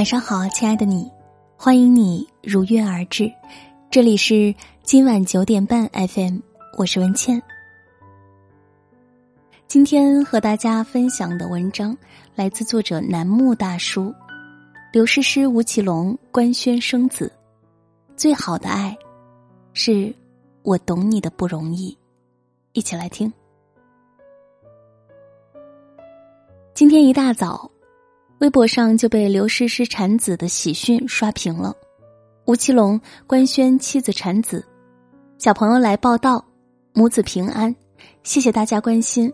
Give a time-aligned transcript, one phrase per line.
[0.00, 1.12] 晚上好，亲爱的你，
[1.58, 3.30] 欢迎你如约而至，
[3.90, 6.38] 这里是今晚九点半 FM，
[6.78, 7.42] 我是文倩。
[9.68, 11.94] 今天和大家分享的文章
[12.34, 14.10] 来自作者楠木大叔，
[14.90, 17.30] 刘诗诗、吴奇隆官宣生子，
[18.16, 18.96] 最好的爱，
[19.74, 20.14] 是
[20.62, 21.94] 我懂你的不容易，
[22.72, 23.30] 一起来听。
[26.72, 27.70] 今天一大早。
[28.40, 31.76] 微博上就被刘诗诗产子的喜讯刷屏了，
[32.46, 34.64] 吴奇隆官宣妻子产子，
[35.36, 36.42] 小朋友来报道，
[36.94, 37.74] 母子平安，
[38.22, 39.30] 谢谢大家关心，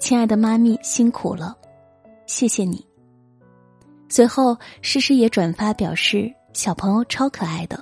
[0.00, 1.56] 亲爱的妈咪辛苦了，
[2.26, 2.84] 谢谢你。
[4.08, 7.80] 随后诗诗也转发表示，小朋友超可爱的，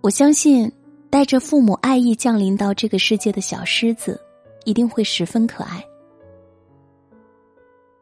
[0.00, 0.70] 我相信
[1.10, 4.20] 带着父母爱意降临到这个世界的小狮子，
[4.64, 5.80] 一定会十分可爱。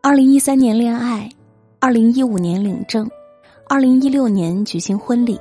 [0.07, 1.29] 二零一三年恋爱，
[1.81, 3.11] 二零一五年领证，
[3.69, 5.37] 二零一六年举行婚礼，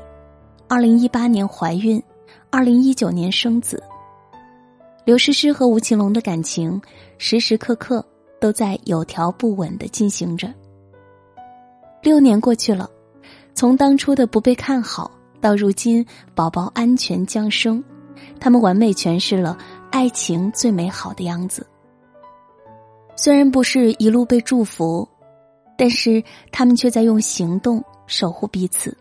[0.68, 2.02] 二零一八年怀孕，
[2.50, 3.84] 二零一九年生子。
[5.06, 6.82] 刘诗诗和吴奇隆的感情
[7.20, 8.04] 时时刻刻
[8.42, 10.52] 都在有条不紊的进行着。
[12.02, 12.90] 六年过去了，
[13.54, 17.84] 从当初的不被看好到如今宝宝安全降生，
[18.40, 19.56] 他们完美诠释了
[19.92, 21.64] 爱情最美好的样子。
[23.16, 25.08] 虽然不是一路被祝福，
[25.78, 28.96] 但是他们却在用行动守护彼此。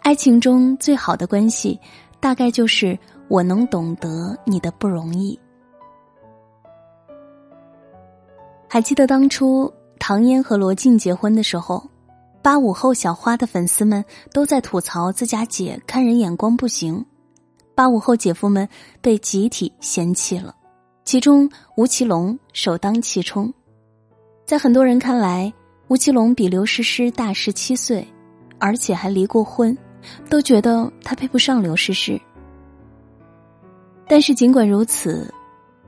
[0.00, 1.78] 爱情中最好的关系，
[2.20, 5.38] 大概就是我能懂得你的不容易。
[8.66, 11.82] 还记得当初唐嫣和罗晋结婚的时候，
[12.40, 17.04] 八五后小花的粉丝们都在吐槽自家姐看人眼光不行，
[17.74, 18.66] 八五后姐夫们
[19.02, 20.54] 被集体嫌弃了。
[21.04, 23.52] 其中，吴奇隆首当其冲。
[24.44, 25.52] 在很多人看来，
[25.88, 28.06] 吴奇隆比刘诗诗大十七岁，
[28.58, 29.76] 而且还离过婚，
[30.28, 32.20] 都觉得他配不上刘诗诗。
[34.06, 35.32] 但是，尽管如此，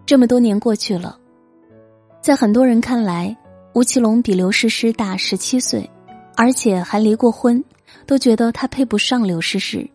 [0.07, 1.19] 这么多年过去了，
[2.21, 3.37] 在很多人看来，
[3.75, 5.89] 吴奇隆比刘诗诗大十七岁，
[6.37, 7.63] 而且还离过婚，
[8.07, 9.89] 都觉得他配不上刘诗诗。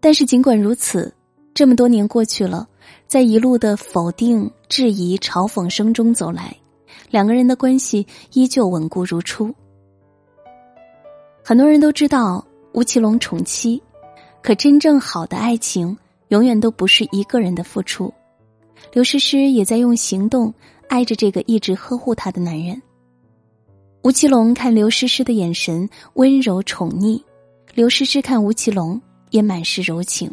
[0.00, 1.14] 但是，尽管如此，
[1.54, 2.68] 这么多年过去了。
[3.06, 6.54] 在一路的否定、质疑、嘲讽声中走来，
[7.10, 9.54] 两个人的关系依旧稳固如初。
[11.44, 13.80] 很多人都知道吴奇隆宠妻，
[14.42, 15.96] 可真正好的爱情
[16.28, 18.12] 永远都不是一个人的付出。
[18.92, 20.52] 刘诗诗也在用行动
[20.88, 22.80] 爱着这个一直呵护她的男人。
[24.02, 27.22] 吴奇隆看刘诗诗的眼神温柔宠溺，
[27.74, 29.00] 刘诗诗看吴奇隆
[29.30, 30.30] 也满是柔情。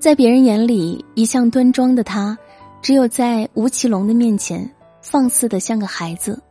[0.00, 2.36] 在别人眼里，一向端庄的他，
[2.80, 4.66] 只有在吴奇隆的面前，
[5.02, 6.42] 放肆的像个孩子。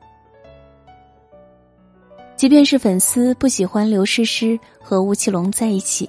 [2.36, 6.08] 即便是粉丝不喜欢刘诗诗和吴奇隆在一起，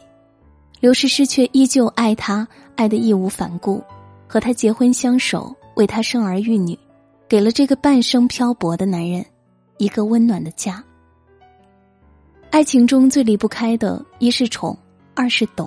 [0.81, 2.47] 刘诗诗却依旧爱他，
[2.77, 3.83] 爱的义无反顾，
[4.29, 6.79] 和他结婚相守，为他生儿育女，
[7.27, 9.25] 给了这个半生漂泊的男人
[9.79, 10.85] 一个温暖的家。
[12.51, 14.77] 爱情中最离不开的，一是宠，
[15.15, 15.67] 二是懂。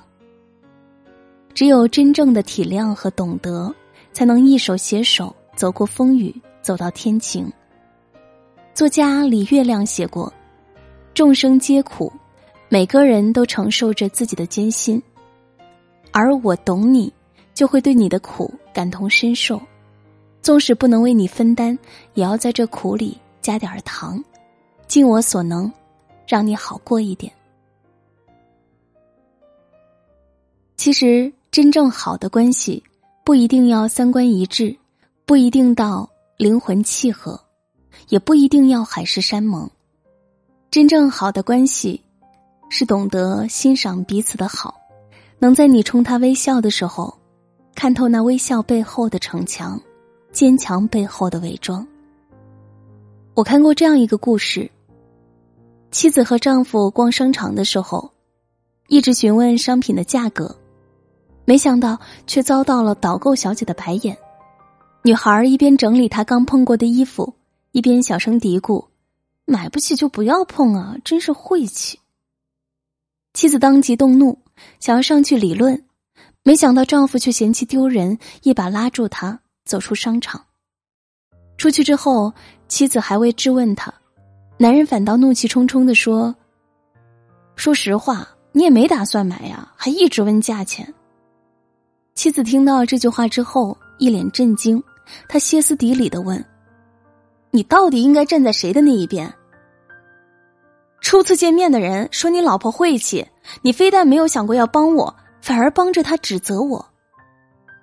[1.53, 3.71] 只有真正的体谅和懂得，
[4.11, 7.47] 才能一手携手走过风雨，走到天晴。
[8.73, 10.33] 作家李月亮写过
[11.13, 12.11] ：“众生皆苦，
[12.69, 14.99] 每个人都承受着自己的艰辛，
[16.11, 17.13] 而我懂你，
[17.53, 19.61] 就会对你的苦感同身受。
[20.41, 21.77] 纵使不能为你分担，
[22.15, 24.21] 也要在这苦里加点糖，
[24.87, 25.71] 尽我所能，
[26.27, 27.31] 让你好过一点。”
[30.75, 31.31] 其实。
[31.53, 32.81] 真正好的关系，
[33.23, 34.75] 不一定要三观一致，
[35.23, 37.39] 不一定到灵魂契合，
[38.09, 39.69] 也不一定要海誓山盟。
[40.71, 42.01] 真正好的关系，
[42.69, 44.81] 是懂得欣赏彼此的好，
[45.37, 47.15] 能在你冲他微笑的时候，
[47.75, 49.79] 看透那微笑背后的逞强，
[50.31, 51.85] 坚强背后的伪装。
[53.35, 54.71] 我看过这样一个故事：
[55.91, 58.11] 妻子和丈夫逛商场的时候，
[58.87, 60.57] 一直询问商品的价格。
[61.45, 64.17] 没想到，却遭到了导购小姐的白眼。
[65.03, 67.33] 女孩一边整理她刚碰过的衣服，
[67.71, 68.87] 一边小声嘀咕
[69.45, 71.99] ：“买不起就不要碰啊，真是晦气。”
[73.33, 74.39] 妻子当即动怒，
[74.79, 75.83] 想要上去理论，
[76.43, 80.45] 没想到丈夫却嫌弃丢人，一把拉住她走出商场。
[81.57, 82.33] 出去之后，
[82.69, 83.93] 妻子还未质问他，
[84.57, 86.33] 男人反倒怒气冲冲的说
[87.57, 90.93] ：“说实话，你也没打算买呀，还一直问价钱。”
[92.15, 94.81] 妻子听到这句话之后，一脸震惊。
[95.27, 96.43] 她歇斯底里的问
[97.51, 99.31] ：“你到底应该站在谁的那一边？
[101.01, 103.27] 初次见面的人说你老婆晦气，
[103.61, 106.85] 你非但没有想过要帮我，反而帮着他指责我。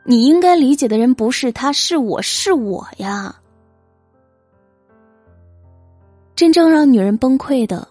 [0.04, 3.36] 你应该理解的人不是他，是我是我呀。
[6.34, 7.86] 真正让女人崩溃的，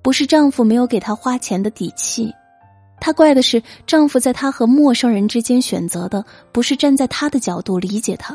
[0.00, 2.32] 不是丈夫没有给她花钱的底气，
[3.04, 8.34] 她怪的是丈夫在她和陌生人之间选择的不是站在她的角度理解她，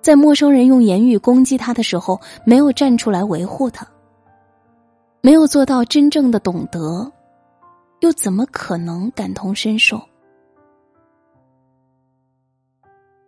[0.00, 3.86] 在陌生人用言语攻击她的时候，没有站出来维护她，
[5.20, 7.12] 没有做到真正的懂得，
[8.00, 10.02] 又怎么可能感同身受？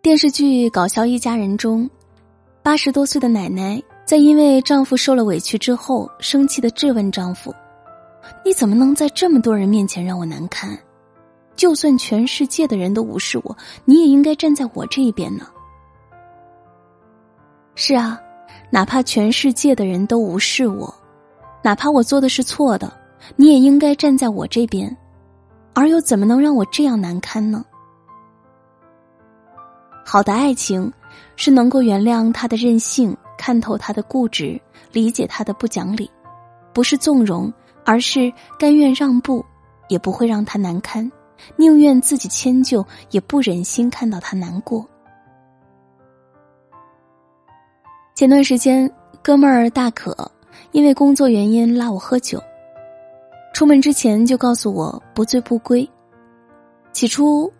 [0.01, 1.89] 电视剧《搞笑一家人》中，
[2.61, 3.81] 八十多岁的奶奶。
[4.03, 7.55] 在因为丈夫受了委屈之后，生气的质问丈夫
[8.45, 10.77] ：“你怎么能在这么多人面前让我难堪？
[11.55, 15.47] 就算全世界的人都无视我，你也应该站在我这一边呢。”
[17.73, 18.21] 是啊，
[18.69, 20.93] 哪怕全世界的人都无视我，
[21.63, 22.95] 哪怕我做的是错的，
[23.35, 24.95] 你也应该站在我这边，
[25.73, 27.65] 而又怎么能让我这样难堪呢？
[30.05, 30.93] 好的爱情，
[31.35, 33.17] 是能够原谅他的任性。
[33.37, 34.59] 看透他的固执，
[34.93, 36.09] 理解他的不讲理，
[36.73, 37.51] 不是纵容，
[37.85, 39.45] 而是甘愿让步，
[39.87, 41.09] 也不会让他难堪，
[41.55, 44.85] 宁愿自己迁就，也不忍心看到他难过。
[48.15, 48.89] 前段时间，
[49.21, 50.31] 哥们儿大可
[50.71, 52.41] 因为工作原因拉我喝酒，
[53.53, 55.87] 出门之前就告诉我不醉不归。
[56.91, 57.51] 起初，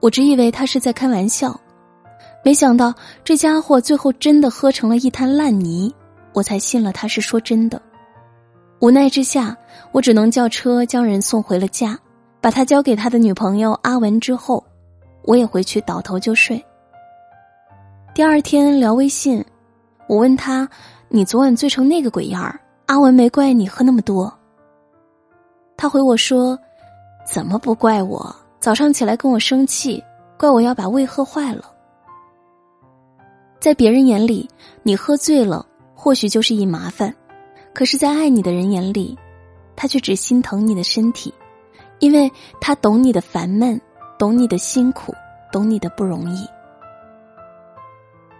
[0.00, 1.58] 我只以为他是在开玩笑。
[2.44, 2.92] 没想到
[3.22, 5.94] 这家伙最后真的喝成了一滩烂泥，
[6.32, 7.80] 我才信了他是说真的。
[8.82, 9.56] 无奈之下，
[9.92, 11.96] 我只能叫车将人送回了家，
[12.40, 14.64] 把他交给他的女朋友阿文之后，
[15.22, 16.60] 我也回去倒头就睡。
[18.12, 19.44] 第二天聊微信，
[20.08, 20.68] 我问他
[21.08, 24.36] ：“你昨晚醉成那个鬼样儿，阿文没怪你喝那么多？”
[25.78, 26.58] 他回我说
[27.24, 28.34] ：“怎么不怪我？
[28.58, 30.02] 早上起来跟我生气，
[30.36, 31.70] 怪我要把胃喝坏了。”
[33.62, 34.50] 在别人眼里，
[34.82, 35.64] 你喝醉了
[35.94, 37.08] 或许就是一麻烦；
[37.74, 39.18] 可是，在爱你的人眼里，
[39.74, 41.32] 他却只心疼你的身体，
[42.00, 42.30] 因为
[42.60, 43.80] 他懂你的烦闷，
[44.18, 45.12] 懂你的辛苦，
[45.50, 46.46] 懂你的不容易。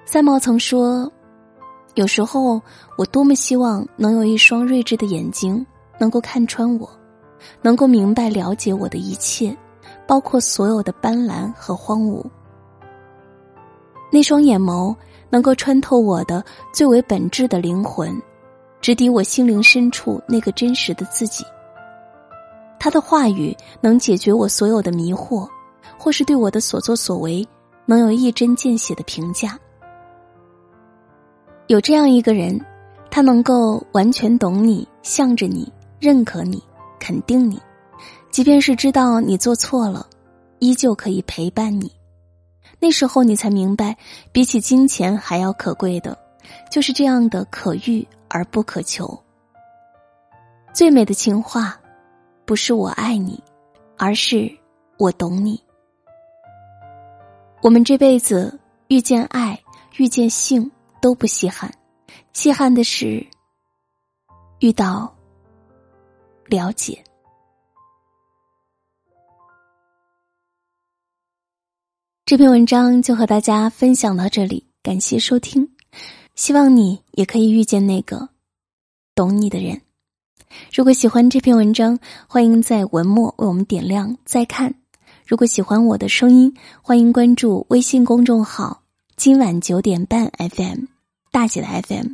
[0.05, 1.11] 三毛曾说
[1.95, 2.61] ：“有时候，
[2.99, 5.65] 我多么希望能有一双睿智的眼睛，
[5.99, 6.89] 能够看穿我，
[7.63, 9.57] 能够明白了解我的一切，
[10.07, 12.25] 包括所有的斑斓和荒芜。
[14.11, 14.95] 那双眼眸。”
[15.33, 16.45] 能够穿透我的
[16.75, 18.15] 最为本质的灵魂，
[18.83, 21.45] 直抵我心灵深处那个真实的自己。
[22.79, 25.49] 他的话语能解决我所有的迷惑，
[25.97, 27.47] 或是对我的所作所为
[27.87, 29.57] 能有一针见血的评价。
[31.69, 32.61] 有这样一个人，
[33.09, 36.61] 他能够完全懂你，向着你，认可你，
[36.99, 37.61] 肯定你，
[38.33, 40.05] 即便是知道你做错了，
[40.59, 41.91] 依旧可以陪伴你。
[42.81, 43.97] 那时候你才明白，
[44.33, 46.19] 比起金钱还要可贵的，
[46.69, 49.23] 就是这样的可遇而不可求。
[50.73, 51.79] 最美的情话，
[52.47, 53.43] 不是我爱你，
[53.99, 54.51] 而是
[54.99, 55.63] 我懂你。
[57.61, 59.61] 我们这辈子遇见爱、
[59.99, 60.69] 遇见性
[61.01, 61.71] 都不稀罕，
[62.33, 63.25] 稀罕的是
[64.61, 65.15] 遇到
[66.47, 67.05] 了解。
[72.25, 75.72] 这篇文章就和大家分享到这里，感谢收听。
[76.35, 78.29] 希望你也可以遇见那个
[79.15, 79.83] 懂你的人。
[80.73, 84.75] 如果喜欢这篇文章，欢迎在文末为我们点亮再看。
[85.27, 88.83] 如果喜欢我的声音，欢迎关注微信公众号
[89.17, 90.85] “今晚九点半 FM”
[91.31, 92.13] 大写的 FM。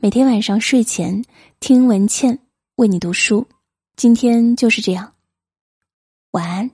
[0.00, 1.24] 每天晚上睡前
[1.60, 2.40] 听文倩
[2.76, 3.46] 为你读书。
[3.96, 5.12] 今天就是这样，
[6.32, 6.70] 晚安。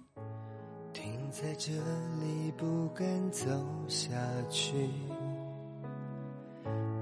[0.93, 3.47] 停在这里不敢走
[3.89, 4.11] 下
[4.51, 4.89] 去，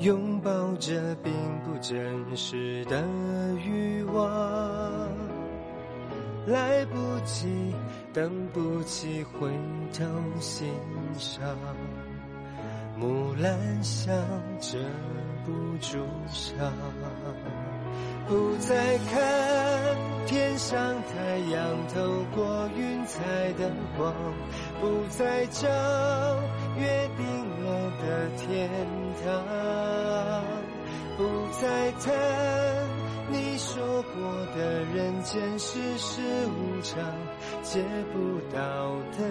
[0.00, 1.32] 拥抱着并
[1.64, 3.02] 不真实的
[3.64, 5.08] 欲望，
[6.46, 7.74] 来不及，
[8.12, 9.48] 等不起，回
[9.92, 10.04] 头
[10.40, 10.68] 欣
[11.18, 11.56] 赏。
[12.98, 14.14] 木兰香
[14.58, 14.78] 遮
[15.44, 16.72] 不住伤，
[18.28, 24.12] 不再看天上太阳透过云彩的光，
[24.80, 25.68] 不再找
[26.76, 27.24] 约定
[27.64, 28.68] 了的天
[29.24, 30.44] 堂，
[31.16, 31.22] 不
[31.60, 32.12] 再叹
[33.30, 36.98] 你说过的人间世事无常，
[37.62, 37.80] 借
[38.12, 38.58] 不到
[39.16, 39.24] 的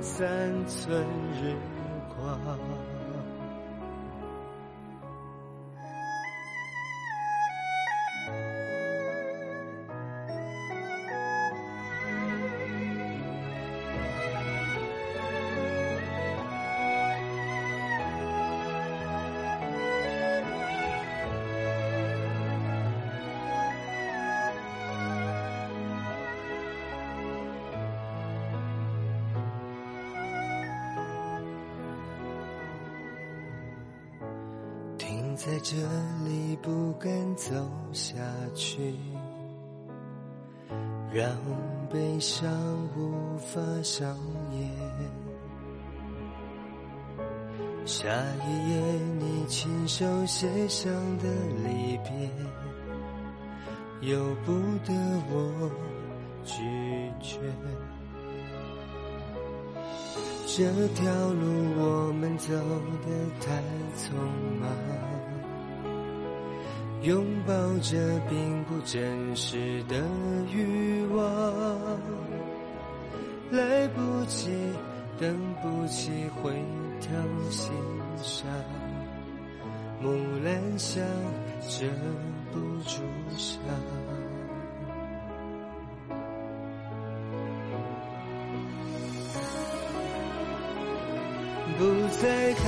[0.00, 0.26] 三
[0.66, 1.00] 寸
[1.40, 1.54] 日
[2.16, 2.75] 光。
[35.06, 35.76] 停在这
[36.24, 37.54] 里不敢走
[37.92, 38.16] 下
[38.56, 38.92] 去，
[41.12, 41.30] 让
[41.88, 42.50] 悲伤
[42.96, 44.18] 无法上
[44.50, 44.68] 演。
[47.84, 48.08] 下
[48.48, 48.80] 一页
[49.20, 51.28] 你亲手写上的
[51.62, 52.28] 离别，
[54.12, 54.52] 由不
[54.84, 54.92] 得
[55.30, 55.70] 我
[56.42, 56.64] 拒
[57.20, 57.38] 绝。
[60.56, 61.44] 这条路
[61.76, 62.54] 我们走
[63.04, 63.10] 得
[63.44, 63.62] 太
[63.94, 64.14] 匆
[64.58, 64.70] 忙。
[67.02, 70.02] 拥抱着并不真实的
[70.50, 72.00] 欲望，
[73.50, 74.48] 来不及，
[75.20, 76.10] 等不及，
[76.42, 76.50] 回
[77.02, 77.70] 头欣
[78.22, 78.48] 赏。
[80.00, 80.08] 木
[80.42, 81.04] 兰香
[81.68, 81.86] 遮
[82.50, 82.58] 不
[82.88, 83.02] 住
[83.36, 83.60] 伤，
[92.06, 92.64] 不再看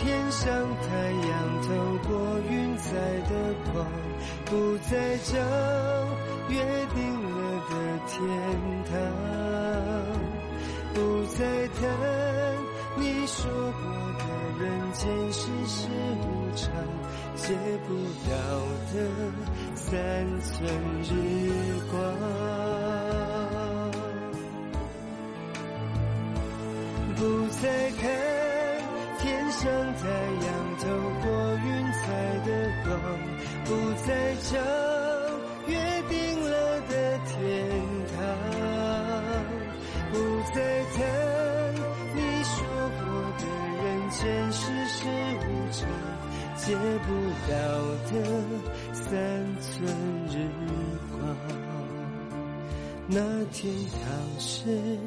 [0.00, 0.50] 天上
[0.82, 0.88] 太
[1.28, 1.68] 阳透
[2.08, 2.10] 过
[2.50, 2.66] 云。
[2.76, 3.32] 彩的
[3.72, 3.86] 光，
[4.44, 5.34] 不再找
[6.50, 6.54] 约
[6.94, 7.30] 定了
[7.68, 7.72] 的
[8.06, 8.14] 天
[8.84, 8.94] 堂，
[10.94, 10.98] 不
[11.34, 11.80] 再谈
[12.96, 13.82] 你说过
[14.18, 14.24] 的
[14.60, 15.88] 人间世事
[16.20, 16.70] 无常，
[17.34, 17.54] 借
[17.88, 17.90] 不
[18.28, 18.32] 到
[18.92, 18.94] 的
[19.74, 19.84] 三
[20.42, 20.54] 寸
[21.02, 21.10] 日
[21.90, 21.98] 光，
[27.62, 28.02] 再看
[29.18, 29.62] 天上
[29.94, 30.02] 太
[30.46, 30.48] 阳
[30.78, 30.84] 透
[31.22, 31.26] 过
[31.64, 32.02] 云彩
[32.44, 32.48] 的
[32.84, 32.88] 光。
[33.64, 33.70] 不
[34.06, 34.54] 再找
[35.66, 35.74] 约
[36.08, 36.92] 定了的
[37.26, 37.34] 天
[38.14, 38.16] 堂，
[40.12, 40.14] 不
[40.54, 40.56] 再
[40.94, 40.96] 谈
[42.14, 42.54] 你说
[43.00, 43.02] 过
[43.38, 43.42] 的
[43.82, 44.22] 人间
[44.52, 44.98] 世事
[45.40, 45.78] 无常，
[46.56, 46.64] 借
[47.06, 47.08] 不
[47.50, 47.52] 到
[48.06, 48.14] 的
[48.92, 49.04] 三
[49.60, 49.66] 寸
[50.28, 50.32] 日
[51.10, 51.14] 光。
[53.08, 54.00] 那天堂
[54.38, 54.98] 是